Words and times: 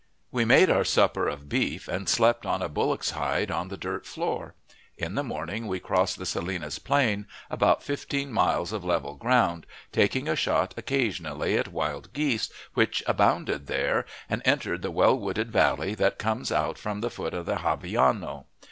We 0.31 0.45
made 0.45 0.71
our 0.71 0.83
supper 0.83 1.27
of 1.27 1.47
beef, 1.47 1.87
and 1.87 2.09
slept 2.09 2.43
on 2.43 2.63
a 2.63 2.67
bullock's 2.69 3.11
hide 3.11 3.51
on 3.51 3.67
the 3.67 3.77
dirt 3.77 4.07
floor. 4.07 4.55
In 4.97 5.13
the 5.13 5.21
morning 5.21 5.67
we 5.67 5.79
crossed 5.79 6.17
the 6.17 6.25
Salinas 6.25 6.79
Plain, 6.79 7.27
about 7.51 7.83
fifteen 7.83 8.31
miles 8.33 8.73
of 8.73 8.83
level 8.83 9.13
ground, 9.13 9.67
taking 9.91 10.27
a 10.27 10.35
shot 10.35 10.73
occasionally 10.75 11.55
at 11.55 11.67
wild 11.71 12.13
geese, 12.13 12.49
which 12.73 13.03
abounded 13.05 13.67
there, 13.67 14.07
and 14.27 14.41
entering 14.43 14.81
the 14.81 14.89
well 14.89 15.15
wooded 15.15 15.51
valley 15.51 15.93
that 15.93 16.17
comes 16.17 16.51
out 16.51 16.79
from 16.79 17.01
the 17.01 17.11
foot 17.11 17.35
of 17.35 17.45
the 17.45 17.57
Gavillano. 17.57 18.45